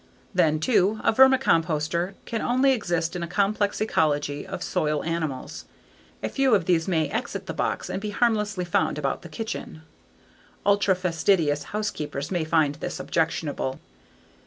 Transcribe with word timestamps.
Then 0.33 0.59
too, 0.59 0.99
a 1.03 1.11
vermicomposter 1.13 2.15
can 2.25 2.41
only 2.41 2.71
exist 2.71 3.15
in 3.15 3.21
a 3.21 3.27
complex 3.27 3.79
ecology 3.79 4.47
of 4.47 4.63
soil 4.63 5.03
animals. 5.03 5.65
A 6.23 6.29
few 6.29 6.55
of 6.55 6.65
these 6.65 6.87
may 6.87 7.07
exit 7.09 7.45
the 7.45 7.53
box 7.53 7.87
and 7.87 8.01
be 8.01 8.09
harmlessly 8.09 8.65
found 8.65 8.97
about 8.97 9.21
the 9.21 9.29
kitchen. 9.29 9.83
Ultra 10.65 10.95
fastidious 10.95 11.65
housekeepers 11.65 12.31
may 12.31 12.43
find 12.43 12.73
this 12.81 12.99
objectionable. 12.99 13.79